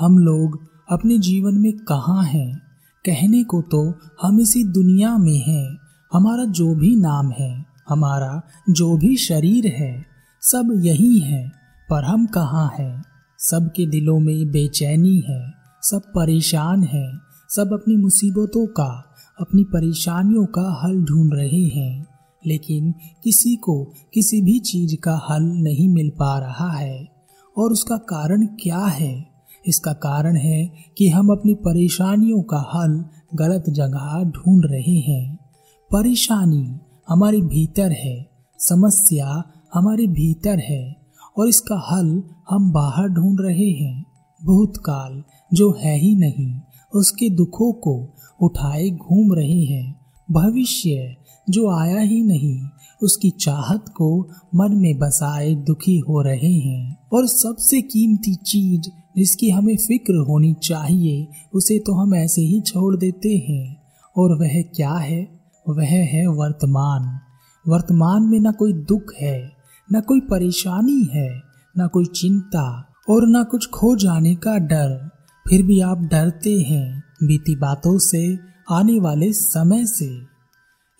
हम 0.00 0.18
लोग 0.18 0.68
अपने 0.90 1.18
जीवन 1.18 1.54
में 1.54 1.72
कहाँ 1.72 2.24
हैं? 2.24 2.58
कहने 3.06 3.44
को 3.44 3.62
तो 3.62 3.94
हम 4.22 4.40
इसी 4.40 4.64
दुनिया 4.64 5.18
में 5.18 5.38
हैं। 5.38 5.78
हमारा 6.12 6.44
जो 6.44 6.74
भी 6.74 6.96
नाम 6.96 7.30
है, 7.30 7.64
हमारा 7.88 8.42
जो 8.70 8.96
भी 8.96 9.16
शरीर 9.16 9.66
है, 9.66 10.06
सब 10.42 10.82
यही 10.84 11.18
है। 11.18 11.52
पर 11.90 12.04
हम 12.04 12.26
कहाँ 12.26 12.72
हैं? 12.78 13.04
सबके 13.38 13.86
दिलों 13.86 14.20
में 14.20 14.50
बेचैनी 14.50 15.24
है, 15.28 15.52
सब 15.82 16.02
परेशान 16.14 16.82
है, 16.82 17.12
सब 17.48 17.72
अपनी 17.72 17.96
मुसीबतों 17.96 18.66
का, 18.66 19.14
अपनी 19.40 19.64
परेशानियों 19.64 20.46
का 20.46 20.80
हल 20.84 21.02
ढूंढ 21.02 21.30
रहे 21.34 21.64
हैं। 21.64 22.06
लेकिन 22.46 22.94
किसी 23.24 23.56
को 23.56 23.84
किसी 24.14 24.42
भी 24.42 24.58
चीज़ 24.58 24.96
का 24.96 25.26
हल 25.30 25.42
नहीं 25.42 25.88
मिल 25.88 26.12
पा 26.18 26.38
रहा 26.38 26.72
है। 26.72 27.08
और 27.58 27.72
उसका 27.72 27.96
कारण 27.96 28.46
क्या 28.46 28.78
है? 28.78 29.29
इसका 29.66 29.92
कारण 29.92 30.36
है 30.36 30.70
कि 30.98 31.08
हम 31.08 31.30
अपनी 31.30 31.54
परेशानियों 31.54 32.42
का 32.42 32.70
हल 32.74 33.04
गलत 33.34 33.64
जगह 33.70 34.22
ढूंढ 34.24 34.62
रहे 34.66 34.98
हैं। 34.98 35.38
परेशानी 35.90 36.80
हमारे 37.08 37.40
भीतर 37.40 37.92
है, 37.92 38.30
समस्या 38.58 39.42
हमारे 39.74 40.06
भीतर 40.06 40.58
है 40.58 40.96
और 41.38 41.48
इसका 41.48 41.76
हल 41.90 42.22
हम 42.50 42.72
बाहर 42.72 43.08
ढूंढ 43.08 43.40
रहे 43.40 43.70
हैं। 43.70 44.04
भूतकाल 44.44 45.22
जो 45.54 45.70
है 45.80 45.96
ही 45.98 46.14
नहीं, 46.14 46.60
उसके 46.94 47.30
दुखों 47.30 47.72
को 47.72 48.16
उठाए 48.42 48.88
घूम 48.90 49.32
रहे 49.32 49.64
हैं। 49.64 50.00
भविष्य 50.30 51.16
जो 51.50 51.70
आया 51.70 52.00
ही 52.00 52.22
नहीं 52.22 52.58
उसकी 53.02 53.30
चाहत 53.30 53.84
को 53.88 54.30
मन 54.54 54.72
में 54.72 54.98
बसाए 54.98 55.54
दुखी 55.54 55.98
हो 55.98 56.22
रहे 56.22 56.52
हैं। 56.52 57.08
और 57.12 57.26
सबसे 57.26 57.82
कीमती 57.82 58.34
चीज़ 58.34 58.90
जिसकी 59.16 59.50
हमें 59.50 59.76
फ़िक्र 59.76 60.14
होनी 60.14 60.54
चाहिए, 60.62 61.28
उसे 61.54 61.78
तो 61.78 61.94
हम 61.94 62.14
ऐसे 62.14 62.42
ही 62.42 62.60
छोड़ 62.60 62.96
देते 62.96 63.46
हैं। 63.48 63.82
और 64.16 64.38
वह 64.38 64.62
क्या 64.62 64.92
है? 64.92 65.40
वह 65.68 65.86
है 65.86 66.26
वर्तमान। 66.26 67.20
वर्तमान 67.68 68.22
में 68.22 68.40
न 68.40 68.52
कोई 68.52 68.72
दुख 68.72 69.12
है, 69.20 69.52
न 69.92 70.00
कोई 70.00 70.20
परेशानी 70.20 71.08
है, 71.14 71.40
न 71.78 71.88
कोई 71.88 72.04
चिंता 72.04 72.92
और 73.10 73.28
न 73.28 73.44
कुछ 73.44 73.68
खो 73.70 73.96
जाने 73.96 74.34
का 74.34 74.58
डर। 74.58 75.10
फिर 75.48 75.62
भी 75.62 75.80
आप 75.80 75.98
डरते 75.98 76.60
हैं 76.60 77.02
बीती 77.22 77.56
बातों 77.56 77.98
से, 77.98 78.38
आने 78.70 79.00
वाले 79.00 79.32
समय 79.32 79.86
से। 79.86 80.18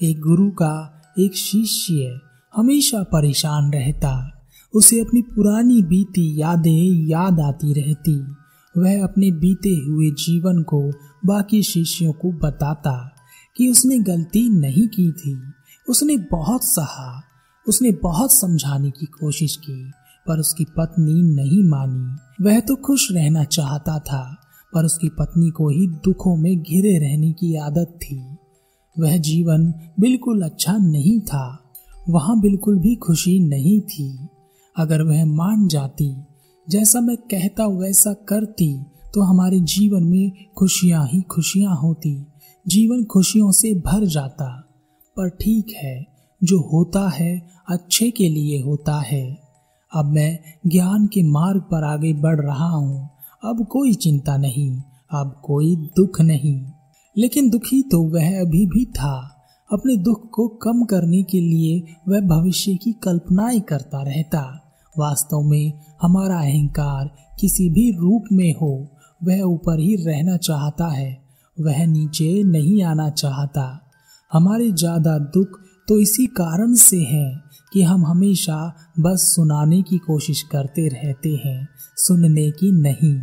एक 0.03 0.21
गुरु 0.21 0.51
का 0.51 1.00
एक 1.19 1.37
शिष्य 1.37 2.19
हमेशा 2.57 3.03
परेशान 3.03 3.73
रहता। 3.73 4.45
उसे 4.75 5.01
अपनी 5.01 5.23
पुरानी 5.23 5.83
बीती 5.83 6.41
यादें 6.41 7.07
याद 7.07 7.41
आती 7.41 7.73
रहती। 7.73 8.21
वह 8.79 9.05
अपने 9.05 9.31
बीते 9.31 9.69
हुए 9.69 10.11
जीवन 10.11 10.63
को 10.63 10.91
बाकी 11.27 11.63
शिष्यों 11.63 12.13
को 12.13 12.33
बताता 12.33 13.17
कि 13.57 13.69
उसने 13.69 13.99
गलती 13.99 14.49
नहीं 14.49 14.89
की 14.89 15.13
थी। 15.13 15.43
उसने 15.89 16.17
बहुत 16.17 16.65
सहा, 16.65 17.23
उसने 17.69 17.91
बहुत 17.91 18.33
समझाने 18.33 18.91
की 18.91 19.07
कोशिश 19.07 19.57
की, 19.57 19.91
पर 20.29 20.39
उसकी 20.39 20.65
पत्नी 20.65 21.23
नहीं 21.23 21.65
मानी। 21.65 22.17
वह 22.45 22.61
तो 22.61 22.77
खुश 22.77 23.13
रहना 23.13 23.45
चाहता 23.45 23.99
था, 23.99 24.37
पर 24.75 24.85
उसकी 24.85 25.09
पत्नी 25.09 25.51
को 25.51 25.69
ही 25.69 25.87
दुखों 25.87 26.37
में 26.37 26.63
घिरे 26.63 26.99
रहने 26.99 27.33
की 27.33 27.57
आदत 27.57 27.99
थी। 28.03 28.37
वह 28.99 29.17
जीवन 29.17 29.75
बिल्कुल 30.01 30.43
अच्छा 30.43 30.77
नहीं 30.77 31.21
था। 31.21 31.73
वहाँ 32.09 32.41
बिल्कुल 32.41 32.79
भी 32.79 32.95
खुशी 32.95 33.39
नहीं 33.41 33.81
थी। 33.81 34.29
अगर 34.77 35.03
वह 35.03 35.25
मान 35.25 35.69
जाती, 35.69 36.17
जैसा 36.69 37.01
मैं 37.01 37.17
कहता 37.17 37.67
वैसा 37.67 38.13
करती 38.13 38.85
तो 39.15 39.21
हमारे 39.21 39.61
जीवन 39.61 40.03
में 40.03 40.33
खुशियाँ 40.59 41.07
ही 41.07 41.21
खुशियाँ 41.21 41.77
होती। 41.77 42.27
जीवन 42.69 43.05
खुशियों 43.05 43.51
से 43.51 43.75
भर 43.75 44.07
जाता। 44.07 44.67
पर 45.17 45.29
ठीक 45.29 45.67
है, 45.77 46.07
जो 46.45 46.59
होता 46.61 47.09
है 47.09 47.51
अच्छे 47.69 48.11
के 48.11 48.29
लिए 48.29 48.63
होता 48.63 49.01
है। 49.01 49.39
अब 49.95 50.05
मैं 50.05 50.39
ज्ञान 50.67 51.07
के 51.07 51.23
मार्ग 51.23 51.61
पर 51.61 51.85
आगे 51.85 52.13
बढ़ 52.13 52.41
रहा 52.41 52.69
हूँ। 52.69 53.09
अब 53.45 53.67
कोई 53.67 53.95
चिंता 53.95 54.37
नहीं, 54.37 54.83
अब 55.11 55.41
कोई 55.45 55.77
दुख 55.77 56.21
नहीं। 56.21 56.65
लेकिन 57.17 57.51
दुखी 57.51 57.83
तो 57.83 58.03
वह 58.03 58.41
अभी 58.41 58.67
भी 58.67 58.85
था। 58.85 59.37
अपने 59.71 59.97
दुख 59.97 60.29
को 60.31 60.49
कम 60.49 60.85
करने 60.85 61.23
के 61.23 61.41
लिए 61.41 61.95
वह 62.09 62.21
भविष्य 62.21 62.75
की 62.75 62.93
कल्पनाएँ 62.93 63.61
करता 63.61 64.03
रहता। 64.03 64.41
वास्तव 64.99 65.41
में 65.41 65.73
हमारा 66.03 66.39
अहंकार 66.39 67.11
किसी 67.41 67.69
भी 67.71 67.91
रूप 67.91 68.25
में 68.33 68.53
हो, 68.53 68.89
वह 69.25 69.43
ऊपर 69.43 69.79
ही 69.79 69.95
रहना 69.97 70.37
चाहता 70.37 70.87
है। 70.87 71.23
वह 71.61 71.87
नीचे 71.87 72.43
नहीं 72.43 72.83
आना 72.83 73.11
चाहता। 73.11 73.93
हमारे 74.33 74.71
ज़्यादा 74.71 75.19
दुख 75.19 75.59
तो 75.89 75.99
इसी 75.99 76.27
कारण 76.27 76.75
से 76.75 76.99
है 76.99 77.41
कि 77.73 77.83
हम 77.83 78.07
हमेशा 78.07 78.77
बस 79.01 79.33
सुनाने 79.37 79.83
की 79.83 79.99
कोशिश 79.99 80.43
करते 80.43 80.89
रहते 80.89 81.29
हैं, 81.45 81.69
सुनने 81.97 82.51
की 82.51 82.71
नहीं। 82.73 83.19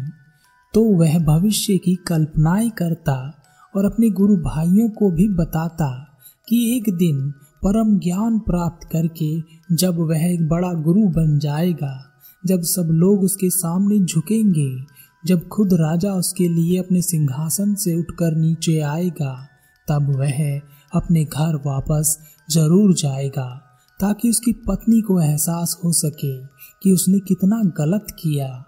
तो 0.74 0.84
वह 0.84 1.18
भविष्य 1.20 1.78
की 1.78 1.96
कल्पनाएँ 1.96 2.70
करता 2.70 3.37
और 3.78 3.86
अपने 3.86 4.10
गुरु 4.10 4.36
भाइयों 4.36 4.90
को 4.90 5.12
भी 5.12 5.30
बताता 5.30 6.18
कि 6.50 6.78
एक 6.78 6.96
दिन 6.98 7.32
परम 7.64 8.00
ज्ञान 8.00 8.40
प्राप्त 8.40 8.88
करके 8.92 9.42
जब 9.76 9.98
वह 10.00 10.26
एक 10.34 10.48
बड़ा 10.48 10.74
गुरु 10.74 11.02
बन 11.02 11.40
जाएगा, 11.40 12.04
जब 12.46 12.62
सब 12.62 12.88
लोग 12.92 13.24
उसके 13.24 13.50
सामने 13.50 14.00
झुकेंगे, 14.00 14.86
जब 15.26 15.48
खुद 15.48 15.74
राजा 15.74 16.14
उसके 16.14 16.48
लिए 16.48 16.80
अपने 16.80 17.02
सिंहासन 17.02 17.76
से 17.76 17.96
उठकर 17.96 18.36
नीचे 18.36 18.80
आएगा, 18.80 19.48
तब 19.90 20.16
वह 20.20 20.60
अपने 20.94 21.24
घर 21.24 21.56
वापस 21.56 22.20
ज़रूर 22.52 22.94
जाएगा, 22.94 23.64
ताकि 24.00 24.30
उसकी 24.30 24.54
पत्नी 24.54 25.02
को 25.02 25.22
एहसास 25.22 25.82
हो 25.84 25.92
सके 25.92 26.38
कि 26.84 26.92
उसने 26.92 27.20
कितना 27.20 27.62
गलत 27.64 28.08
किया। 28.20 28.66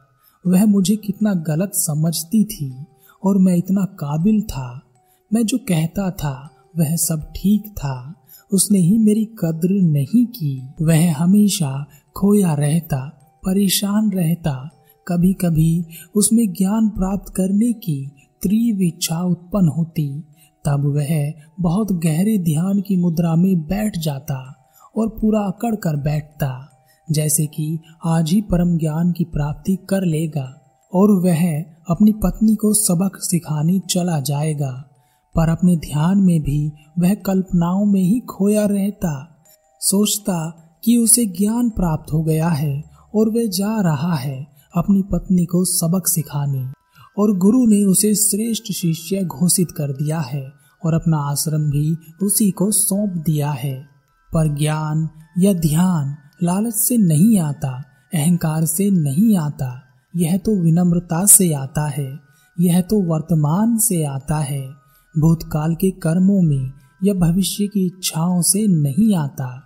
वह 0.47 0.66
मुझे 0.66 0.96
कितना 0.96 1.34
गलत 1.34 1.72
समझती 1.74 2.44
थी 2.44 2.86
और 3.24 3.38
मैं 3.38 3.56
इतना 3.56 3.86
काबिल 3.86 4.41
था। 4.41 4.88
मैं 5.34 5.45
जो 5.45 5.57
कहता 5.57 6.12
था, 6.12 6.50
वह 6.78 6.95
सब 6.95 7.34
ठीक 7.35 7.67
था। 7.67 8.13
उसने 8.53 8.79
ही 8.79 8.97
मेरी 8.97 9.25
कद्र 9.25 9.69
नहीं 9.69 10.25
की। 10.25 10.69
वह 10.81 11.16
हमेशा 11.16 11.85
खोया 12.16 12.53
रहता, 12.53 13.00
परेशान 13.45 14.12
रहता। 14.12 14.69
कभी 15.07 15.34
कभी 15.34 15.85
उसमें 16.16 16.53
ज्ञान 16.53 16.90
प्राप्त 16.90 17.34
करने 17.34 17.73
की 17.73 18.12
तीव्र 18.41 18.81
इच्छा 18.81 19.22
उत्पन्न 19.22 19.67
होती। 19.67 20.23
तब 20.66 20.85
वह 20.85 21.34
बहुत 21.59 21.91
गहरे 21.91 22.38
ध्यान 22.38 22.81
की 22.81 22.97
मुद्रा 22.97 23.35
में 23.35 23.61
बैठ 23.61 23.97
जाता 23.97 24.69
और 24.97 25.09
पूरा 25.09 25.40
अकड़ 25.40 25.75
कर 25.75 25.96
बैठता, 25.96 26.84
जैसे 27.11 27.46
कि 27.46 27.79
आज 28.06 28.31
ही 28.31 28.41
परम 28.41 28.78
ज्ञान 28.78 29.11
की 29.11 29.23
प्राप्ति 29.23 29.78
कर 29.90 30.06
लेगा 30.06 30.78
और 30.94 31.11
वह 31.11 31.61
अपनी 31.90 32.11
पत्नी 32.11 32.56
को 32.56 32.73
सबक 32.73 33.11
सिखाने 33.16 33.79
चला 33.79 34.19
जाएगा। 34.19 34.88
पर 35.35 35.50
अपने 35.50 35.75
ध्यान 35.78 36.17
में 36.17 36.41
भी 36.41 36.72
वह 37.00 37.13
कल्पनाओं 37.13 37.85
में 37.85 38.01
ही 38.01 38.19
खोया 38.19 38.66
रहता, 38.66 39.45
सोचता 39.79 40.66
कि 40.84 40.97
उसे 40.97 41.25
ज्ञान 41.25 41.69
प्राप्त 41.69 42.13
हो 42.13 42.23
गया 42.23 42.50
है 42.50 42.84
और 43.16 43.29
वह 43.29 43.45
जा 43.45 43.81
रहा 43.81 44.16
है 44.16 44.47
अपनी 44.78 45.01
पत्नी 45.01 45.45
को 45.45 45.66
सबक 45.66 46.07
सिखाने। 46.07 46.72
और 47.19 47.38
गुरु 47.38 47.66
ने 47.66 47.84
उसे 47.84 48.16
श्रेष्ठ 48.16 48.63
शिष्य 48.63 49.23
घोषित 49.23 49.72
कर 49.72 49.91
दिया 49.91 50.19
है 50.19 50.51
और 50.85 50.94
अपना 50.94 51.17
आश्रम 51.17 51.61
भी 51.61 51.97
उसी 52.23 52.51
को 52.51 52.72
सौंप 52.72 53.09
दिया 53.09 53.51
है। 53.51 53.90
पर 54.34 54.56
ज्ञान 54.56 55.09
या 55.40 55.53
ध्यान 55.53 56.16
लालच 56.44 56.73
से 56.73 56.97
नहीं 56.97 57.40
आता, 57.40 57.84
अहंकार 58.13 58.66
से 58.66 58.90
नहीं 58.90 59.38
आता, 59.38 59.81
यह 60.16 60.38
तो 60.38 60.63
विनम्रता 60.63 61.25
से 61.25 61.53
आता 61.53 61.88
है, 61.88 62.19
यह 62.59 62.81
तो 62.81 63.02
वर्तमान 63.02 63.78
से 63.78 64.03
आता 64.03 64.37
है। 64.37 64.78
भूतकाल 65.16 65.76
के 65.76 65.90
कर्मों 65.91 66.41
में 66.41 66.72
या 67.03 67.14
भविष्य 67.14 67.67
की 67.67 67.85
इच्छाओं 67.85 68.41
से 68.41 68.67
नहीं 68.67 69.16
आता। 69.16 69.66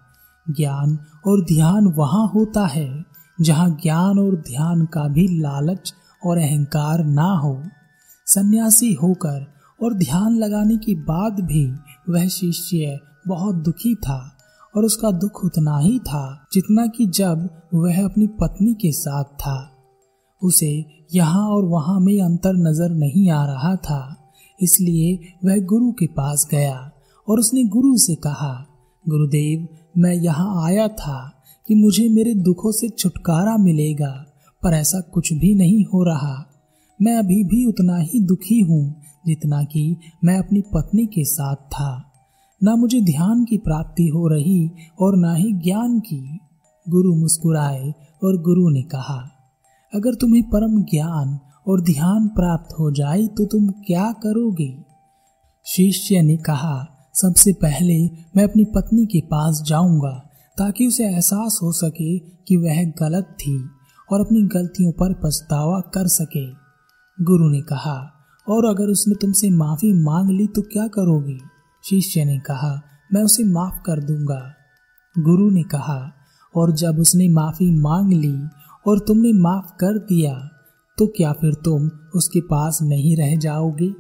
ज्ञान 0.49 0.97
और 1.27 1.41
ध्यान 1.41 1.87
वहाँ 1.87 2.27
होता 2.27 2.65
है, 2.65 3.03
जहाँ 3.41 3.69
ज्ञान 3.83 4.19
और 4.19 4.35
ध्यान 4.35 4.85
का 4.85 5.07
भी 5.07 5.27
लालच 5.41 5.93
और 6.25 6.37
अहंकार 6.37 7.03
ना 7.03 7.31
हो। 7.35 7.63
सन्यासी 8.27 8.93
होकर 8.93 9.45
और 9.83 9.93
ध्यान 9.93 10.37
लगाने 10.37 10.77
के 10.77 10.95
बाद 10.95 11.39
भी 11.39 11.65
वह 12.09 12.27
शिष्य 12.27 12.99
बहुत 13.27 13.55
दुखी 13.55 13.95
था 13.95 14.37
और 14.77 14.85
उसका 14.85 15.11
दुख 15.11 15.43
उतना 15.45 15.77
ही 15.77 15.99
था 15.99 16.47
जितना 16.53 16.85
कि 16.87 17.05
जब 17.05 17.49
वह 17.73 18.03
अपनी 18.05 18.27
पत्नी 18.27 18.73
के 18.73 18.91
साथ 18.91 19.23
था। 19.23 19.69
उसे 20.41 20.85
यहाँ 21.13 21.47
और 21.47 21.65
वहाँ 21.65 21.99
में 21.99 22.21
अंतर 22.21 22.53
नज़र 22.53 22.89
नहीं 22.89 23.29
आ 23.31 23.45
रहा 23.45 23.75
था। 23.75 24.22
इसलिए 24.63 25.33
वह 25.45 25.65
गुरु 25.65 25.91
के 25.91 26.05
पास 26.07 26.47
गया 26.51 26.91
और 27.27 27.39
उसने 27.39 27.63
गुरु 27.63 27.97
से 27.97 28.15
कहा, 28.15 28.53
गुरुदेव, 29.05 29.67
मैं 29.97 30.13
यहाँ 30.13 30.63
आया 30.65 30.87
था 30.87 31.17
कि 31.67 31.75
मुझे 31.75 32.07
मेरे 32.09 32.33
दुखों 32.35 32.71
से 32.71 32.89
छुटकारा 32.89 33.57
मिलेगा, 33.57 34.13
पर 34.63 34.73
ऐसा 34.73 34.99
कुछ 35.13 35.33
भी 35.33 35.53
नहीं 35.55 35.83
हो 35.83 36.03
रहा। 36.03 36.35
मैं 36.99 37.15
अभी 37.15 37.43
भी 37.43 37.65
उतना 37.65 37.97
ही 37.97 38.19
दुखी 38.19 38.59
हूँ 38.59 38.83
जितना 39.27 39.63
कि 39.63 39.95
मैं 40.23 40.37
अपनी 40.37 40.61
पत्नी 40.73 41.05
के 41.05 41.23
साथ 41.23 41.55
था। 41.55 41.91
न 42.61 42.69
मुझे 42.69 43.01
ध्यान 43.01 43.43
की 43.45 43.57
प्राप्ति 43.57 44.07
हो 44.07 44.27
रही 44.27 44.69
और 45.01 45.17
ना 45.17 45.33
ही 45.33 45.51
ज्ञान 45.53 45.99
की। 45.99 46.39
गुरु 46.89 47.15
मुस्कुराए 47.15 47.93
और 48.23 48.41
गुरु 48.41 48.69
ने 48.69 48.81
कहा, 48.81 49.19
अगर 49.93 50.13
तुम्हें 50.13 50.43
परम 50.43 50.81
ज्ञान 50.83 51.39
और 51.67 51.81
ध्यान 51.81 52.27
प्राप्त 52.27 52.79
हो 52.79 52.91
जाए 52.91 53.27
तो 53.27 53.45
तुम 53.45 53.67
क्या 53.67 54.11
करोगे? 54.11 54.77
शिष्य 55.65 56.21
ने 56.21 56.37
कहा, 56.37 56.89
सबसे 57.13 57.53
पहले 57.53 58.05
मैं 58.05 58.43
अपनी 58.43 58.65
पत्नी 58.65 59.05
के 59.05 59.21
पास 59.21 59.63
जाऊँगा, 59.67 60.29
ताकि 60.57 60.87
उसे 60.87 61.05
एहसास 61.05 61.59
हो 61.63 61.71
सके 61.71 62.19
कि 62.19 62.57
वह 62.57 62.83
गलत 62.83 63.23
थी 63.39 63.69
और 64.11 64.21
अपनी 64.21 64.41
गलतियों 64.41 64.91
पर 64.91 65.13
पछतावा 65.13 65.79
कर 65.79 66.07
सके। 66.07 66.51
गुरु 67.23 67.49
ने 67.49 67.61
कहा, 67.61 68.13
और 68.49 68.65
अगर 68.65 68.85
उसने 68.85 69.15
तुमसे 69.15 69.49
माफ़ी 69.49 69.93
मांग 69.93 70.29
ली 70.29 70.47
तो 70.47 70.61
क्या 70.61 70.87
करोगे? 70.87 71.37
शिष्य 71.89 72.25
ने 72.25 72.39
कहा, 72.39 72.81
मैं 73.13 73.23
उसे 73.23 73.43
माफ़ 73.43 73.81
कर 73.85 73.99
दूँगा। 73.99 74.53
गुरु 75.19 75.49
ने 75.49 75.63
कहा, 75.63 76.11
और 76.55 76.71
जब 76.71 76.99
उसने 76.99 77.29
माफ़ी 77.29 77.71
मांग 77.71 78.13
ली 78.13 78.37
और 78.87 78.99
तुमने 78.99 79.33
माफ़ 79.33 79.77
कर 79.79 79.97
दिया 79.97 80.49
तो 80.97 81.07
क्या 81.07 81.31
फिर 81.31 81.53
तुम 81.53 81.89
उसके 82.15 82.41
पास 82.41 82.79
नहीं 82.81 83.15
रह 83.15 83.35
जाओगे? 83.35 83.93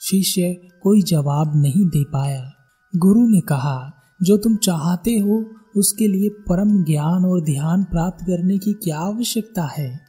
शिष्य 0.00 0.56
कोई 0.82 1.02
जवाब 1.02 1.56
नहीं 1.56 1.86
दे 1.86 2.04
पाया। 2.04 2.50
गुरु 2.96 3.28
ने 3.28 3.40
कहा, 3.40 3.92
जो 4.22 4.36
तुम 4.36 4.56
चाहते 4.56 5.18
हो, 5.18 5.46
उसके 5.76 6.08
लिए 6.08 6.28
परम 6.28 6.84
ज्ञान 6.84 7.24
और 7.24 7.40
ध्यान 7.40 7.84
प्राप्त 7.84 8.24
करने 8.24 8.58
की 8.58 8.72
क्या 8.72 8.98
आवश्यकता 8.98 9.64
है? 9.64 10.00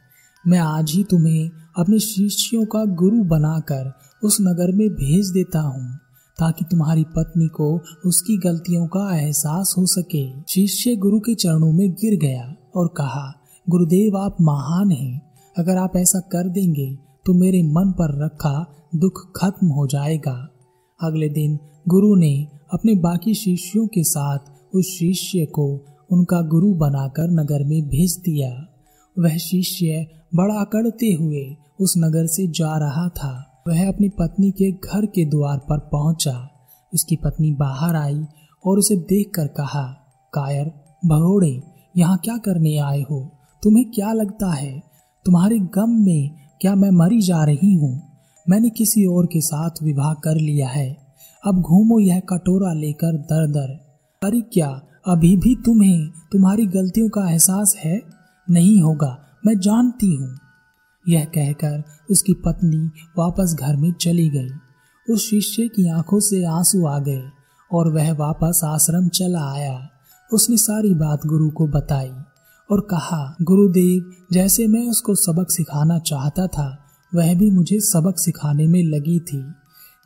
मैं 0.46 0.58
आज 0.58 0.90
ही 0.90 1.04
तुम्हें 1.04 1.50
अपने 1.78 1.98
शिष्यों 1.98 2.64
का 2.64 2.84
गुरु 2.84 3.24
बनाकर 3.24 3.92
उस 4.24 4.38
नगर 4.40 4.72
में 4.72 4.88
भेज 4.88 5.30
देता 5.30 5.60
हूँ, 5.60 5.96
ताकि 6.38 6.64
तुम्हारी 6.64 7.04
पत्नी 7.04 7.46
को 7.46 7.80
उसकी 8.06 8.36
गलतियों 8.36 8.86
का 8.86 9.16
एहसास 9.16 9.74
हो 9.78 9.86
सके। 9.86 10.42
शिष्य 10.48 10.96
गुरु 10.96 11.20
के 11.20 11.34
चरणों 11.34 11.72
में 11.72 11.92
गिर 11.92 12.18
गया 12.18 12.56
और 12.76 12.88
कहा, 12.88 13.40
गुरुदेव, 13.68 14.16
आप 14.16 14.36
महान 14.40 14.90
हैं। 14.90 15.23
अगर 15.56 15.76
आप 15.76 15.96
ऐसा 15.96 16.20
कर 16.32 16.48
देंगे 16.48 16.86
तो 17.26 17.32
मेरे 17.34 17.62
मन 17.62 17.90
पर 17.90 18.14
रखा 18.24 18.54
दुख 18.94 19.20
खत्म 19.36 19.66
हो 19.66 19.86
जाएगा। 19.86 20.36
अगले 21.00 21.28
दिन 21.28 21.58
गुरु 21.88 22.14
ने 22.16 22.34
अपने 22.72 22.94
बाकी 22.94 23.34
शिष्यों 23.34 23.86
के 23.86 24.02
साथ 24.04 24.74
उस 24.74 24.86
शिष्य 24.88 25.44
को 25.46 25.66
उनका 26.12 26.40
गुरु 26.42 26.72
बनाकर 26.74 27.30
नगर 27.30 27.64
में 27.64 27.88
भेज 27.88 28.16
दिया। 28.24 28.50
वह 29.16 29.36
शिष्य 29.38 30.06
बड़ा 30.34 30.54
अकड़ते 30.54 31.12
हुए 31.12 31.44
उस 31.80 31.94
नगर 31.98 32.26
से 32.26 32.46
जा 32.48 32.76
रहा 32.78 33.08
था। 33.08 33.32
वह 33.68 33.88
अपनी 33.88 34.08
पत्नी 34.08 34.50
के 34.50 34.70
घर 34.72 35.06
के 35.06 35.24
द्वार 35.24 35.58
पर 35.58 35.78
पहुँचा। 35.92 36.36
उसकी 36.92 37.16
पत्नी 37.16 37.52
बाहर 37.52 37.96
आई 37.96 38.20
और 38.64 38.78
उसे 38.78 38.96
देखकर 38.96 39.46
कहा, 39.56 39.84
कायर, 40.32 40.66
भगोड़े, 41.06 41.60
यहाँ 41.96 42.18
क्या 42.24 42.36
करने 42.36 42.76
आए 42.78 43.00
हो? 43.00 43.20
तुम्हें 43.62 43.84
क्या 43.90 44.12
लगता 44.12 44.50
है? 44.50 44.82
तुम्हारे 45.26 45.58
गम 45.58 45.90
में 45.90 46.30
क्या 46.60 46.74
मैं 46.74 46.90
मरी 46.90 47.20
जा 47.20 47.44
रही 47.44 47.74
हूँ? 47.74 48.00
मैंने 48.48 48.70
किसी 48.70 49.04
और 49.06 49.26
के 49.26 49.40
साथ 49.40 49.70
विवाह 49.82 50.12
कर 50.14 50.34
लिया 50.34 50.68
है। 50.68 50.96
अब 51.46 51.60
घूमो 51.60 51.98
यह 51.98 52.20
कटोरा 52.20 52.72
लेकर 52.72 53.16
दर 53.16 53.46
दर। 53.46 53.70
अरे 54.22 54.40
क्या 54.40 54.80
अभी 55.06 55.36
भी 55.36 55.54
तुम्हें 55.54 56.08
तुम्हारी 56.32 56.66
गलतियों 56.66 57.08
का 57.08 57.30
एहसास 57.30 57.74
है? 57.78 58.00
नहीं 58.50 58.80
होगा, 58.80 59.18
मैं 59.46 59.58
जानती 59.58 60.14
हूँ। 60.14 60.38
यह 61.08 61.24
कहकर 61.24 61.82
उसकी 62.10 62.32
पत्नी 62.32 62.90
वापस 63.18 63.56
घर 63.60 63.76
में 63.76 63.92
चली 63.92 64.28
गई। 64.28 64.48
उस 65.10 65.30
शिष्य 65.30 65.68
की 65.68 65.88
आँखों 65.88 66.20
से 66.20 66.44
आँसू 66.44 66.86
आ 66.86 66.98
गए 66.98 67.22
और 67.72 67.92
वह 67.92 68.12
वापस 68.12 68.60
आश्रम 68.64 69.08
चला 69.08 69.52
आया। 69.52 69.88
उसने 70.32 70.56
सारी 70.56 70.94
बात 70.94 71.26
गुरु 71.26 71.50
को 71.50 71.66
बताई। 71.66 72.12
और 72.70 72.80
कहा, 72.80 73.36
गुरुदेव, 73.42 74.12
जैसे 74.32 74.66
मैं 74.66 74.88
उसको 74.88 75.14
सबक 75.14 75.50
सिखाना 75.50 75.98
चाहता 75.98 76.46
था, 76.46 76.86
वह 77.14 77.34
भी 77.34 77.50
मुझे 77.50 77.80
सबक 77.80 78.18
सिखाने 78.18 78.66
में 78.66 78.82
लगी 78.82 79.18
थी। 79.20 79.54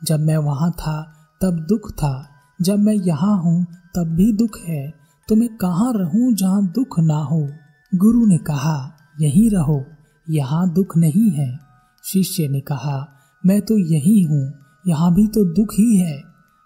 जब 0.03 0.19
मैं 0.19 0.37
वहाँ 0.37 0.71
था, 0.71 1.13
तब 1.41 1.65
दुख 1.69 1.91
था। 1.91 2.29
जब 2.61 2.79
मैं 2.79 2.93
यहाँ 2.93 3.41
हूँ, 3.41 3.63
तब 3.95 4.07
भी 4.07 4.33
दुख 4.33 4.59
है। 4.67 4.93
तो 5.29 5.35
मैं 5.35 5.57
कहाँ 5.57 5.93
रहूँ 5.95 6.33
जहाँ 6.33 6.65
दुख 6.65 6.99
ना 6.99 7.17
हो? 7.17 7.49
गुरु 7.95 8.25
ने 8.25 8.37
कहा, 8.37 8.97
यहीं 9.21 9.49
रहो, 9.49 9.85
यहाँ 10.29 10.73
दुख 10.73 10.97
नहीं 10.97 11.31
है। 11.31 11.59
शिष्य 12.03 12.47
ने 12.47 12.59
कहा, 12.59 13.07
मैं 13.45 13.61
तो 13.61 13.77
यही 13.77 14.21
हूँ, 14.23 14.53
यहाँ 14.87 15.13
भी 15.13 15.27
तो 15.27 15.45
दुख 15.45 15.73
ही 15.73 15.97
है। 15.97 16.23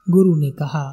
गुरु 0.10 0.36
ने 0.36 0.52
कहा, 0.52 0.84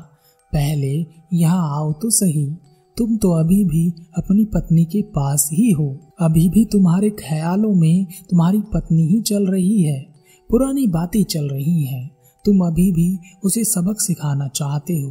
पहले 0.53 1.07
यहाँ 1.33 1.77
आओ 1.77 1.93
तो 1.93 2.11
सही। 2.11 2.57
तुम 3.01 3.17
तो 3.17 3.31
अभी 3.33 3.65
भी 3.65 3.89
अपनी 4.19 4.45
पत्नी 4.45 4.85
के 4.85 5.03
पास 5.03 5.49
ही 5.53 5.71
हो। 5.71 5.87
अभी 6.21 6.49
भी 6.49 6.65
तुम्हारे 6.65 7.11
ख्यालों 7.11 7.75
में 7.75 8.07
तुम्हारी 8.31 8.61
पत्नी 8.61 9.07
ही 9.07 9.21
चल 9.21 9.47
रही 9.47 9.83
है। 9.83 10.01
पुरानी 10.51 10.87
बातें 10.87 11.23
चल 11.25 11.49
रही 11.49 11.85
हैं। 11.85 12.11
तुम 12.45 12.61
अभी 12.67 12.93
भी 12.93 13.19
उसे 13.45 13.65
सबक 13.65 14.01
सिखाना 14.01 14.49
चाहते 14.49 14.99
हो। 15.01 15.11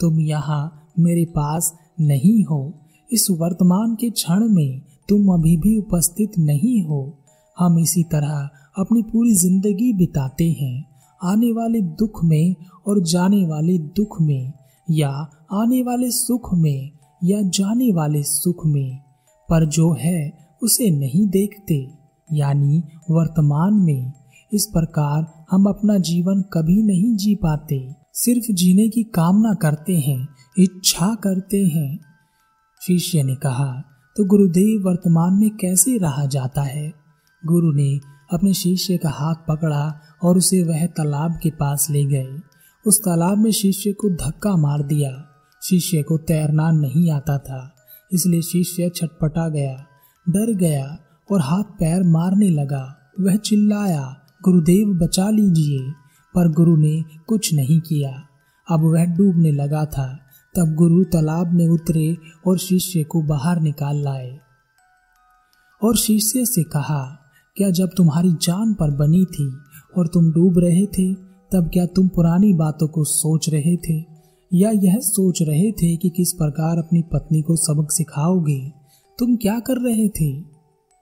तुम 0.00 0.18
यहाँ 0.20 0.90
मेरे 0.98 1.24
पास 1.24 1.72
नहीं 2.00 2.44
हो। 2.44 2.74
इस 3.12 3.26
वर्तमान 3.30 3.94
के 3.94 4.10
क्षण 4.10 4.48
में 4.48 4.82
तुम 5.08 5.32
अभी 5.34 5.56
भी 5.56 5.78
उपस्थित 5.78 6.38
नहीं 6.38 6.82
हो। 6.82 7.18
हम 7.58 7.78
इसी 7.78 8.02
तरह 8.02 8.48
अपनी 8.78 9.02
पूरी 9.02 9.34
ज़िंदगी 9.34 9.92
बिताते 9.92 10.50
हैं। 10.50 10.86
आने 11.22 11.52
वाले 11.52 11.80
दुख 11.80 12.24
में 12.24 12.54
और 12.86 13.02
जाने 13.02 13.46
वाले 13.46 13.78
दुख 13.78 14.20
में 14.20 14.52
या 14.90 15.10
आने 15.52 15.82
वाले 15.82 16.10
सुख 16.10 16.54
में। 16.54 16.97
या 17.24 17.42
जाने 17.42 17.92
वाले 17.92 18.22
सुख 18.22 18.66
में, 18.66 18.98
पर 19.50 19.66
जो 19.66 19.96
है 20.00 20.48
उसे 20.62 20.90
नहीं 20.90 21.26
देखते। 21.26 21.88
यानी 22.32 22.82
वर्तमान 23.10 23.74
में 23.74 24.12
इस 24.52 24.66
प्रकार 24.66 25.44
हम 25.50 25.66
अपना 25.66 25.98
जीवन 25.98 26.42
कभी 26.42 26.82
नहीं 26.82 27.16
जी 27.16 27.34
पाते। 27.34 27.94
सिर्फ़ 28.12 28.52
जीने 28.52 28.88
की 28.88 29.02
कामना 29.02 29.54
करते 29.54 29.98
हैं, 29.98 30.28
इच्छा 30.58 31.14
करते 31.14 31.64
हैं। 31.64 31.98
शिष्य 32.86 33.22
ने 33.22 33.34
कहा 33.34 33.84
तो 34.16 34.24
गुरुदेव 34.24 34.88
वर्तमान 34.88 35.34
में 35.34 35.50
कैसे 35.50 35.98
रहा 35.98 36.26
जाता 36.26 36.62
है? 36.62 36.92
गुरु 37.46 37.72
ने 37.72 37.98
अपने 38.32 38.52
शिष्य 38.52 38.96
का 38.96 39.08
हाथ 39.08 39.34
पकड़ा 39.34 40.00
और 40.22 40.36
उसे 40.36 40.62
वह 40.62 40.86
तालाब 40.86 41.38
के 41.42 41.50
पास 41.50 41.86
ले 41.90 42.04
गए। 42.04 42.38
उस 42.86 43.00
तालाब 43.00 43.38
में 43.38 43.50
शिष्य 43.50 43.92
को 43.92 44.10
धक्का 44.10 44.56
मार 44.56 44.82
दिया। 44.82 45.27
शिष्य 45.70 46.02
को 46.02 46.18
तैरना 46.18 46.70
नहीं 46.70 47.10
आता 47.10 47.38
था। 47.38 47.74
इसलिए 48.12 48.42
शिष्य 48.42 48.88
छटपटा 48.88 49.48
गया, 49.48 49.86
डर 50.28 50.54
गया 50.54 50.98
और 51.32 51.40
हाथ 51.40 51.62
पैर 51.62 52.02
मारने 52.02 52.50
लगा। 52.50 53.12
वह 53.20 53.36
चिल्लाया, 53.36 54.16
गुरुदेव, 54.44 54.88
बचा 54.88 55.30
लीजिए। 55.30 55.92
पर 56.34 56.48
गुरु 56.48 56.76
ने 56.76 57.04
कुछ 57.26 57.54
नहीं 57.54 57.80
किया। 57.80 58.28
अब 58.70 58.80
वह 58.80 59.04
डूबने 59.04 59.52
लगा 59.52 59.84
था। 59.84 60.18
तब 60.56 60.74
गुरु 60.74 61.04
तालाब 61.04 61.52
में 61.52 61.68
उतरे 61.68 62.16
और 62.46 62.58
शिष्य 62.58 63.04
को 63.04 63.22
बाहर 63.22 63.60
निकाल 63.60 63.96
लाए 63.96 64.38
और 65.84 65.96
शिष्य 65.96 66.46
से 66.46 66.62
कहा, 66.62 67.18
क्या 67.56 67.70
जब 67.70 67.90
तुम्हारी 67.96 68.32
जान 68.32 68.74
पर 68.74 68.90
बनी 68.90 69.24
थी 69.24 69.52
और 69.98 70.06
तुम 70.06 70.32
डूब 70.32 70.58
रहे 70.58 70.86
थे, 70.86 71.14
तब 71.52 71.70
क्या 71.72 71.86
तुम 71.86 72.08
पुरानी 72.08 72.52
बातों 72.52 72.88
को 72.88 73.04
सोच 73.04 73.48
रहे 73.48 73.76
थे? 73.76 74.00
या 74.54 74.70
यह 74.70 74.98
सोच 74.98 75.42
रहे 75.42 75.72
थे 75.72 75.96
कि 75.96 76.08
किस 76.08 76.32
प्रकार 76.32 76.78
अपनी 76.78 77.02
पत्नी 77.02 77.42
को 77.42 77.56
सबक 77.56 77.92
सिखाओगे? 77.92 78.72
तुम 79.18 79.36
क्या 79.36 79.58
कर 79.60 79.76
रहे 79.76 80.08
थे? 80.08 80.40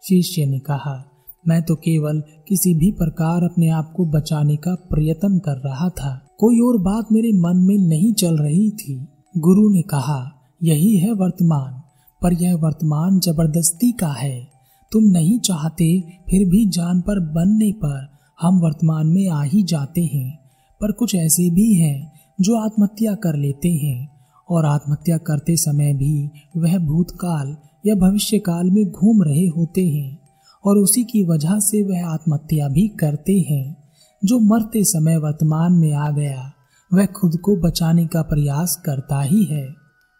शिष्य 0.02 0.46
ने 0.46 0.58
कहा, 0.58 1.04
मैं 1.48 1.62
तो 1.62 1.74
केवल 1.74 2.22
किसी 2.48 2.74
भी 2.74 2.90
प्रकार 2.90 3.44
अपने 3.44 3.68
आप 3.68 3.92
को 3.96 4.06
बचाने 4.06 4.56
का 4.56 4.74
प्रयत्न 4.74 5.38
कर 5.38 5.56
रहा 5.56 5.88
था। 5.88 6.28
कोई 6.38 6.60
और 6.60 6.78
बात 6.78 7.12
मेरे 7.12 7.32
मन 7.32 7.56
में 7.56 7.78
नहीं 7.78 8.12
चल 8.12 8.36
रही 8.36 8.70
थी। 8.70 9.06
गुरु 9.38 9.68
ने 9.70 9.82
कहा, 9.82 10.32
यही 10.62 10.96
है 10.96 11.12
वर्तमान, 11.12 11.82
पर 12.22 12.32
यह 12.32 12.56
वर्तमान 12.56 13.20
ज़बरदस्ती 13.20 13.92
का 13.92 14.12
है। 14.12 14.48
तुम 14.92 15.04
नहीं 15.04 15.38
चाहते 15.38 16.00
फिर 16.00 16.48
भी 16.48 16.66
जान 16.66 17.00
पर 17.00 17.20
बनने 17.20 17.72
पर 17.72 18.18
हम 18.40 18.60
वर्तमान 18.60 19.06
में 19.06 19.28
आ 19.28 19.42
ही 19.42 19.62
जाते 19.62 20.04
हैं, 20.04 20.38
पर 20.80 20.92
कुछ 20.92 21.14
ऐसे 21.14 21.50
भी 21.50 21.74
हैं 21.74 22.15
जो 22.40 22.56
आत्महत्या 22.56 23.14
कर 23.14 23.36
लेते 23.36 23.68
हैं 23.68 24.08
और 24.48 24.64
आत्महत्या 24.64 25.16
करते 25.18 25.56
समय 25.56 25.92
भी 25.92 26.30
वह 26.56 26.78
भूतकाल 26.78 27.56
या 27.86 27.94
भविष्य 27.94 28.38
काल 28.38 28.70
में 28.70 28.84
घूम 28.84 29.22
रहे 29.22 29.46
होते 29.46 29.86
हैं 29.88 30.18
और 30.64 30.78
उसी 30.78 31.04
की 31.04 31.24
वजह 31.24 31.58
से 31.58 31.82
वह 31.82 32.06
आत्महत्या 32.06 32.68
भी 32.68 32.88
करते 32.88 33.38
हैं। 33.50 33.76
जो 34.22 34.38
मरते 34.38 34.84
समय 34.84 35.16
वर्तमान 35.16 35.72
में 35.72 35.92
आ 35.92 36.10
गया, 36.10 36.52
वह 36.94 37.06
खुद 37.06 37.36
को 37.36 37.56
बचाने 37.56 38.06
का 38.06 38.22
प्रयास 38.22 38.76
करता 38.86 39.20
ही 39.20 39.44
है, 39.44 39.66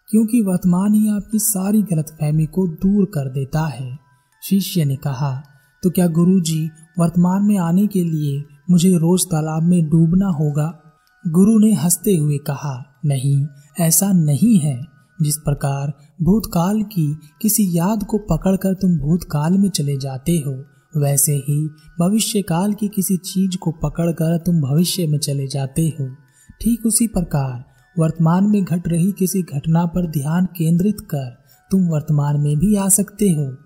क्योंकि 0.09 0.41
वर्तमान 0.41 0.93
ही 0.93 1.09
आपकी 1.09 1.39
सारी 1.39 1.81
गलतफहमी 1.81 2.45
को 2.45 2.67
दूर 2.67 3.05
कर 3.05 3.29
देता 3.29 3.65
है। 3.65 3.97
शिष्य 4.43 4.85
ने 4.85 4.95
कहा 4.95 5.31
तो 5.83 5.89
क्या 5.89 6.07
गुरु 6.07 6.39
जी 6.41 6.69
वर्तमान 6.99 7.43
में 7.43 7.57
आने 7.57 7.87
के 7.87 8.03
लिए 8.03 8.43
मुझे 8.69 8.93
रोज 8.97 9.25
तालाब 9.25 9.63
में 9.63 9.89
डूबना 9.89 10.27
होगा? 10.27 10.86
गुरु 11.27 11.59
ने 11.59 11.73
हँसते 11.73 12.15
हुए 12.15 12.37
कहा, 12.37 12.99
नहीं, 13.05 13.47
ऐसा 13.79 14.11
नहीं 14.11 14.59
है। 14.59 14.85
जिस 15.21 15.37
प्रकार 15.37 15.93
भूतकाल 16.21 16.81
की 16.81 17.17
किसी 17.41 17.77
याद 17.77 18.03
को 18.03 18.17
पकड़कर 18.17 18.73
तुम 18.73 18.97
भूतकाल 18.97 19.57
में 19.57 19.69
चले 19.69 19.97
जाते 19.97 20.31
हो, 20.31 20.65
वैसे 20.97 21.33
ही 21.33 21.69
भविष्य 21.99 22.41
काल 22.41 22.73
की 22.73 22.87
किसी 22.87 23.17
चीज़ 23.17 23.57
को 23.57 23.71
पकड़कर 23.71 24.37
तुम 24.37 24.61
भविष्य 24.61 25.07
में 25.07 25.19
चले 25.19 25.47
जाते 25.47 25.81
हो। 25.81 26.15
ठीक 26.61 26.85
उसी 26.85 27.07
प्रकार 27.07 27.65
वर्तमान 27.99 28.43
में 28.43 28.63
घट 28.63 28.87
रही 28.87 29.11
किसी 29.11 29.41
घटना 29.41 29.85
पर 29.85 30.07
ध्यान 30.07 30.45
केंद्रित 30.45 30.99
कर 31.01 31.37
तुम 31.71 31.87
वर्तमान 31.87 32.39
में 32.41 32.57
भी 32.57 32.75
आ 32.75 32.89
सकते 32.89 33.29
हो। 33.29 33.57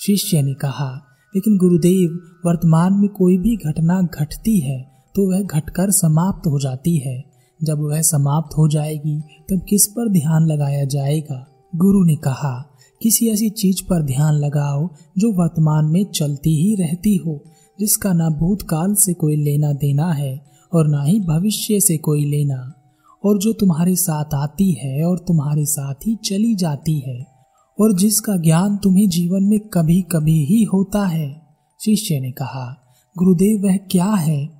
शिष्य 0.00 0.42
ने 0.42 0.54
कहा, 0.54 1.04
लेकिन 1.36 1.56
गुरुदेव, 1.56 2.18
वर्तमान 2.46 2.94
में 2.94 3.08
कोई 3.08 3.38
भी 3.38 3.56
घटना 3.56 4.02
घटती 4.02 4.60
है 4.60 4.93
तो 5.14 5.30
वह 5.30 5.40
घटकर 5.40 5.90
समाप्त 5.90 6.46
हो 6.46 6.60
जाती 6.60 6.96
है। 6.96 7.24
जब 7.62 7.80
वह 7.80 8.00
समाप्त 8.02 8.58
हो 8.58 8.68
जाएगी, 8.68 9.20
तब 9.20 9.66
किस 9.68 9.86
पर 9.86 10.08
ध्यान 10.08 10.46
लगाया 10.46 10.84
जाएगा? 10.84 11.46
गुरु 11.76 12.04
ने 12.04 12.16
कहा, 12.16 12.70
किसी 13.02 13.28
ऐसी 13.28 13.50
चीज़ 13.50 13.82
पर 13.82 14.02
ध्यान 14.02 14.34
लगाओ, 14.34 14.88
जो 15.18 15.32
वर्तमान 15.32 15.84
में 15.84 16.04
चलती 16.04 16.62
ही 16.62 16.74
रहती 16.74 17.16
हो, 17.16 17.44
जिसका 17.80 18.12
ना 18.12 18.28
भूतकाल 18.28 18.94
से 18.94 19.14
कोई 19.14 19.36
लेना 19.36 19.72
देना 19.72 20.12
है, 20.12 20.44
और 20.74 20.88
ना 20.88 21.02
ही 21.02 21.20
भविष्य 21.20 21.80
से 21.80 21.96
कोई 21.96 22.24
लेना। 22.24 22.72
और 23.24 23.38
जो 23.38 23.52
तुम्हारे 23.52 23.96
साथ 23.96 24.34
आती 24.34 24.72
है, 24.72 25.04
और 25.04 25.18
तुम्हारे 25.18 25.64
साथ 25.64 25.94
ही 25.94 26.16
चली 26.24 26.54
जाती 26.54 26.98
है, 26.98 27.26
और 27.80 27.92
जिसका 27.92 28.36
ज्ञान 28.36 28.76
तुम्हें 28.76 29.08
जीवन 29.08 29.42
में 29.42 29.60
कभी 29.60 30.02
कभी 30.02 30.44
ही 30.44 30.62
होता 30.62 31.06
है। 31.06 31.42
शिष्य 31.84 32.20
ने 32.20 32.30
कहा, 32.30 32.80
गुरुदेव, 33.18 33.62
वह 33.62 33.76
क्या 33.76 34.10
है? 34.10 34.53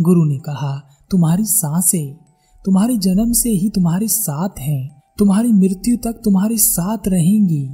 गुरु 0.00 0.24
ने 0.24 0.38
कहा, 0.38 0.82
तुम्हारी 1.10 1.44
साँसें, 1.44 2.16
तुम्हारे 2.64 2.98
जन्म 2.98 3.32
से 3.32 3.50
ही 3.50 3.70
तुम्हारे 3.70 4.08
साथ 4.08 4.48
हैं। 4.58 5.02
तुम्हारी 5.18 5.52
मृत्यु 5.52 5.96
तक 5.96 6.12
तुम्हारे 6.24 6.56
साथ 6.56 6.98
रहेंगी। 7.08 7.70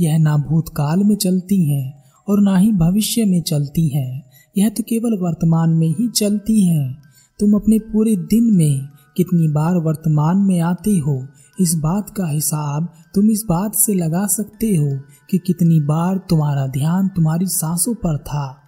यह 0.00 0.18
ना 0.18 0.36
भूतकाल 0.36 1.04
में 1.04 1.16
चलती 1.16 1.70
हैं 1.70 2.04
और 2.28 2.40
ना 2.40 2.56
ही 2.56 2.72
भविष्य 2.72 3.24
में 3.24 3.42
चलती 3.42 3.88
हैं। 3.88 4.22
यह 4.58 4.68
तो 4.68 4.82
केवल 4.82 5.18
वर्तमान 5.18 5.70
में 5.70 5.88
ही 5.88 6.08
चलती 6.08 6.64
हैं। 6.64 7.02
तुम 7.40 7.54
अपने 7.54 7.78
पूरे 7.78 8.16
दिन 8.16 8.44
में 8.44 8.88
कितनी 9.16 9.48
बार 9.48 9.76
वर्तमान 9.76 10.36
में 10.36 10.60
आते 10.60 10.90
हो, 10.90 11.26
इस 11.60 11.74
बात 11.74 12.10
का 12.10 12.26
हिसाब 12.26 12.88
तुम 13.14 13.30
इस 13.30 13.44
बात 13.48 13.74
से 13.74 13.94
लगा 13.94 14.26
सकते 14.26 14.76
हो 14.76 15.00
कि 15.30 15.38
कितनी 15.38 15.80
बार 15.80 16.16
तुम्हारा 16.16 16.66
ध्यान 16.66 17.08
तुम्हारी 17.08 17.46
सांसों 17.46 17.94
पर 17.94 18.18
था। 18.18 18.58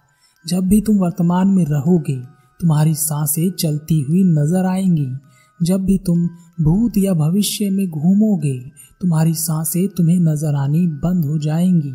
जब 0.47 0.59
भी 0.59 0.81
तुम 0.81 0.97
वर्तमान 0.97 1.47
में 1.47 1.65
रहोगे 1.65 2.34
तुम्हारी 2.59 2.93
साँसें 2.93 3.51
चलती 3.51 4.01
हुई 4.01 4.23
नज़र 4.23 4.65
आएँगी। 4.65 5.07
जब 5.59 5.85
भी 5.85 5.97
तुम 5.97 6.27
भूत 6.61 6.97
या 6.97 7.13
भविष्य 7.13 7.69
में 7.69 7.87
घूमोगे, 7.89 8.59
तुम्हारी 9.01 9.33
साँसें 9.33 9.87
तुम्हें 9.87 10.19
नज़र 10.19 10.55
आनी 10.55 10.87
बंद 10.87 11.25
हो 11.25 11.37
जाएँगी। 11.37 11.93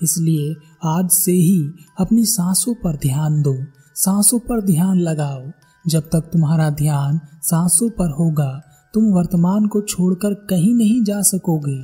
इसलिए 0.00 0.54
आज 0.84 1.10
से 1.10 1.32
ही 1.32 1.70
अपनी 2.00 2.24
सांसों 2.24 2.74
पर 2.74 2.96
ध्यान 2.96 3.42
दो, 3.42 3.54
सांसों 3.94 4.38
पर 4.38 4.60
ध्यान 4.60 4.98
लगाओ। 4.98 5.42
जब 5.88 6.02
तक 6.02 6.30
तुम्हारा 6.32 6.70
ध्यान 6.70 7.20
सांसों 7.42 7.90
पर 7.90 8.10
होगा, 8.10 8.62
तुम 8.94 9.04
वर्तमान 9.04 9.66
को 9.66 9.80
छोड़कर 9.80 10.34
कहीं 10.34 10.74
नहीं 10.74 11.02
जा 11.04 11.20
सकोगे। 11.22 11.80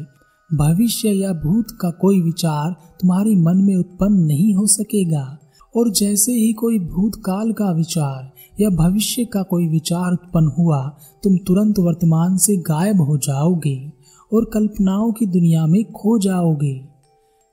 भविष्य 0.56 1.08
या 1.08 1.32
भूत 1.32 1.70
का 1.80 1.90
कोई 1.90 2.20
विचार 2.22 2.70
तुम्हारे 3.00 3.34
मन 3.34 3.56
में 3.56 3.76
उत्पन्न 3.76 4.20
नहीं 4.20 4.54
हो 4.54 4.66
सकेगा। 4.66 5.38
और 5.78 5.90
जैसे 5.90 6.32
ही 6.32 6.52
कोई 6.52 6.78
भूतकाल 6.78 7.52
का 7.52 7.72
विचार 7.72 8.32
या 8.60 8.68
भविष्य 8.70 9.24
का 9.24 9.42
कोई 9.42 9.68
विचार 9.68 10.12
उत्पन्न 10.12 10.52
हुआ, 10.58 10.98
तुम 11.22 11.36
तुरंत 11.36 11.78
वर्तमान 11.78 12.36
से 12.36 12.56
गायब 12.56 13.00
हो 13.00 13.18
जाओगे 13.18 13.92
और 14.32 14.50
कल्पनाओं 14.54 15.12
की 15.12 15.26
दुनिया 15.26 15.66
में 15.66 15.84
खो 15.84 16.18
जाओगे। 16.18 16.80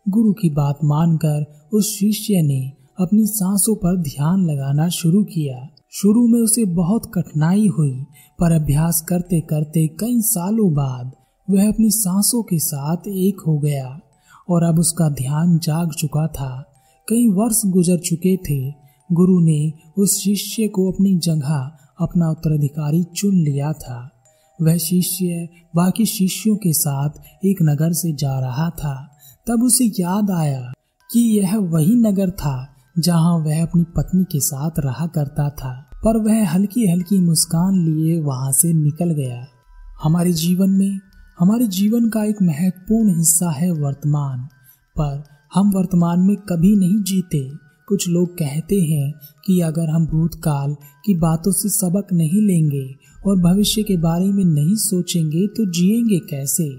गुरु 0.10 0.34
की 0.34 0.50
बात 0.50 0.80
मानकर 0.84 1.70
उस 1.74 1.96
शिष्य 2.00 2.42
ने 2.42 2.72
अपनी 3.00 3.26
सांसों 3.26 3.76
पर 3.76 4.02
ध्यान 4.02 4.46
लगाना 4.46 4.90
शुरू 4.90 5.24
किया। 5.24 5.68
शुरू 5.92 6.28
में 6.28 6.40
उसे 6.40 6.66
बहुत 6.66 7.12
कठिनाई 7.16 7.68
हुई, 7.68 8.04
पर 8.40 8.52
अभ्यास 8.52 9.02
करते 9.10 9.40
करते 9.42 9.88
कई 9.88 10.22
सालों 10.22 10.74
बाद 10.74 11.12
वह 11.50 11.68
अपनी 11.68 11.90
सांसों 11.90 12.44
के 12.44 12.60
साथ 12.60 13.08
एक 13.08 13.42
हो 13.48 13.58
गया 13.58 14.00
और 14.50 14.64
अब 14.64 14.80
उसका 14.80 15.10
ध्यान 15.10 15.58
जाग 15.58 15.92
चुका 15.92 16.28
था। 16.28 16.75
कई 17.10 17.28
वर्ष 17.28 17.62
गुजर 17.66 17.98
चुके 17.98 18.38
थे। 18.38 18.74
गुरु 19.12 19.40
ने 19.40 19.74
उस 19.98 20.20
शिष्य 20.20 20.68
को 20.68 20.92
अपनी 20.92 21.18
जगह 21.18 21.72
अपना 22.00 22.30
उत्तराधिकारी 22.30 23.04
चुन 23.04 23.36
लिया 23.36 23.74
था। 23.74 24.12
वह 24.62 24.78
शिष्य 24.78 25.50
बाकी 25.76 26.06
शिष्यों 26.06 26.56
के 26.56 26.74
साथ 26.74 27.10
एक 27.46 27.58
नगर 27.62 27.94
से 27.94 28.14
जा 28.14 28.40
रहा 28.40 28.70
था। 28.70 29.18
तब 29.48 29.64
उसे 29.64 29.86
याद 29.86 30.32
आया 30.32 30.72
कि 31.12 31.20
यह 31.20 31.58
वही 31.58 31.96
नगर 31.96 32.30
था 32.30 32.76
जहाँ 33.00 33.38
वह 33.38 33.64
अपनी 33.64 33.84
पत्नी 33.84 34.24
के 34.24 34.40
साथ 34.40 34.72
रहा 34.80 35.08
करता 35.08 35.50
था। 35.50 35.90
पर 36.04 36.18
वह 36.18 36.50
हल्की 36.50 36.92
हल्की 36.92 37.20
मुस्कान 37.20 37.86
लिए 37.86 38.22
वहाँ 38.22 38.52
से 38.52 38.74
निकल 38.74 39.12
गया। 39.12 39.48
हमारे 40.04 40.34
जीवन 40.34 40.70
में, 40.70 41.00
हमारे 41.40 41.68
जीवन 41.68 42.10
का 42.10 42.24
एक 42.24 42.42
महत्वपूर्ण 42.42 43.18
हिस्सा 43.18 43.50
है 43.50 43.72
वर्तमान। 43.72 44.40
पर 45.00 45.35
हम 45.56 45.72
वर्तमान 45.72 46.20
में 46.20 46.36
कभी 46.36 46.76
नहीं 46.76 47.04
जीते। 47.04 47.52
कुछ 47.88 48.10
लोग 48.10 48.34
कहते 48.34 48.76
हैं 48.76 49.14
कि 49.46 49.62
अगर 49.62 49.90
हम 49.90 50.08
भूतकाल 50.08 50.76
की 51.06 51.16
बातों 51.16 51.52
से 51.52 51.70
सबक 51.70 52.14
नहीं 52.14 52.42
लेंगे 52.42 52.96
और 53.28 53.40
भविष्य 53.40 53.84
के 53.84 53.98
बारे 53.98 54.26
में 54.26 54.46
नहीं 54.46 54.76
सोचेंगे 54.76 55.48
तो 55.48 55.66
जिएँगे 55.72 56.20
कैसे? 56.20 56.76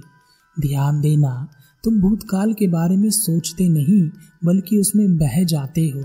ध्यान 0.60 1.00
देना, 1.00 1.48
तुम 1.84 2.00
भूतकाल 2.00 2.52
के 2.52 2.68
बारे 2.68 2.96
में 2.96 3.10
सोचते 3.10 3.68
नहीं, 3.68 4.10
बल्कि 4.44 4.78
उसमें 4.78 5.16
बह 5.16 5.44
जाते 5.44 5.80
हो। 5.80 6.04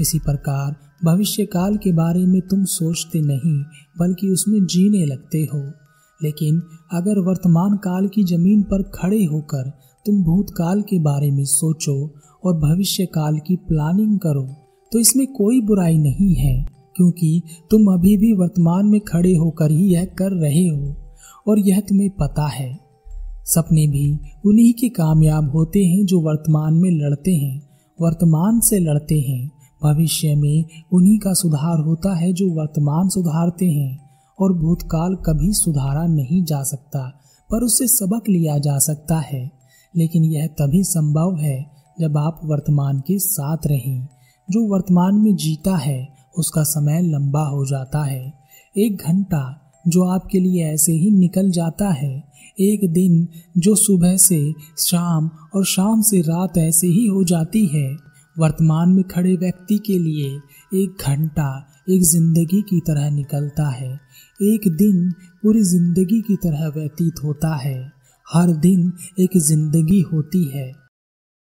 इसी 0.00 0.18
प्रकार 0.18 0.76
भविष्य 1.04 1.44
काल 1.44 1.76
के 1.76 1.92
बारे 1.92 2.26
में 2.26 2.40
तुम 2.40 2.64
सोचते 2.64 3.20
नहीं, 3.20 3.64
बल्कि 3.98 4.28
उसमें 4.28 4.66
जीने 4.66 5.06
लगते 5.06 5.48
हो। 5.54 5.72
लेकिन 6.22 6.62
अगर 6.92 7.18
वर्तमान 7.18 7.76
काल 7.76 8.08
की 8.08 8.24
ज़मीन 8.24 8.62
पर 8.62 8.82
खड़े 8.82 9.24
होकर 9.24 9.72
तुम 10.06 10.22
भूतकाल 10.24 10.80
के 10.82 10.98
बारे 10.98 11.30
में 11.30 11.44
सोचो 11.44 11.94
और 12.44 12.58
भविष्य 12.60 13.04
काल 13.06 13.38
की 13.38 13.56
प्लानिंग 13.58 14.18
करो 14.18 14.42
तो 14.92 14.98
इसमें 14.98 15.26
कोई 15.26 15.60
बुराई 15.60 15.98
नहीं 15.98 16.34
है, 16.34 16.54
क्योंकि 16.96 17.42
तुम 17.70 17.86
अभी 17.92 18.16
भी 18.16 18.32
वर्तमान 18.32 18.86
में 18.86 19.00
खड़े 19.00 19.34
होकर 19.34 19.70
ही 19.70 19.86
यह 19.88 20.04
कर 20.18 20.32
रहे 20.32 20.66
हो, 20.68 20.94
और 21.48 21.58
यह 21.58 21.80
तुम्हें 21.80 22.08
पता 22.10 22.46
है। 22.46 22.78
सपने 23.46 23.86
भी 23.88 24.18
उन्हीं 24.46 24.72
के 24.72 24.88
कामयाब 24.88 25.50
होते 25.50 25.84
हैं 25.84 26.04
जो 26.06 26.20
वर्तमान 26.20 26.74
में 26.74 26.90
लड़ते 26.90 27.34
हैं, 27.34 27.62
वर्तमान 27.98 28.60
से 28.60 28.78
लड़ते 28.78 29.20
हैं। 29.20 29.50
भविष्य 29.82 30.34
में 30.34 30.64
उन्हीं 30.92 31.18
का 31.18 31.32
सुधार 31.34 31.78
होता 31.78 32.14
है 32.14 32.32
जो 32.32 32.50
वर्तमान 32.50 33.08
सुधारते 33.08 33.66
हैं, 33.66 33.98
और 34.38 34.58
भूतकाल 34.58 35.14
कभी 35.26 35.52
सुधारा 35.54 36.06
नहीं 36.08 36.44
जा 36.44 36.62
सकता, 36.64 37.08
पर 37.50 37.64
उससे 37.64 37.86
सबक 37.88 38.28
लिया 38.28 38.58
जा 38.58 38.78
सकता 38.80 39.18
है। 39.22 39.61
लेकिन 39.96 40.24
यह 40.24 40.46
तभी 40.46 40.84
संभव 40.84 41.36
है 41.36 41.70
जब 42.00 42.16
आप 42.16 42.40
वर्तमान 42.44 43.00
के 43.00 43.18
साथ 43.18 43.66
रहें। 43.66 44.08
जो 44.50 44.66
वर्तमान 44.66 45.14
में 45.14 45.36
जीता 45.36 45.76
है, 45.76 46.08
उसका 46.38 46.62
समय 46.62 47.02
लंबा 47.02 47.42
हो 47.42 47.66
जाता 47.66 48.04
है। 48.04 48.32
एक 48.78 49.02
घंटा 49.06 49.58
जो 49.88 50.04
आपके 50.04 50.40
लिए 50.40 50.64
ऐसे 50.64 50.92
ही 50.92 51.10
निकल 51.10 51.50
जाता 51.50 51.88
है। 51.90 52.22
एक 52.60 52.92
दिन 52.92 53.28
जो 53.58 53.74
सुबह 53.74 54.16
से 54.16 54.52
शाम 54.78 55.30
और 55.54 55.64
शाम 55.64 56.02
से 56.02 56.20
रात 56.20 56.58
ऐसे 56.58 56.86
ही 56.86 57.06
हो 57.06 57.24
जाती 57.24 57.66
है। 57.66 57.96
वर्तमान 58.38 58.88
में 58.88 59.04
खड़े 59.04 59.36
व्यक्ति 59.36 59.78
के 59.78 59.98
लिए 59.98 60.28
एक 60.82 61.02
घंटा 61.06 61.68
एक 61.90 62.02
ज़िंदगी 62.02 62.62
की 62.62 62.80
तरह 62.80 63.10
निकलता 63.10 63.68
है। 63.68 63.92
एक 64.42 64.68
दिन 64.76 65.10
पूरी 65.42 65.62
ज़िंदगी 65.62 66.20
की 66.20 66.36
तरह 66.36 66.68
व्यतीत 66.68 67.14
होता 67.24 67.56
है। 67.56 68.01
हर 68.28 68.52
दिन 68.52 68.92
एक 69.18 69.30
ज़िंदगी 69.36 70.00
होती 70.00 70.44
है। 70.44 70.81